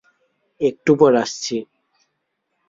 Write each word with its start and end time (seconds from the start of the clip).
একটু 0.61 0.91
পর 0.95 1.11
আসছি। 1.15 1.57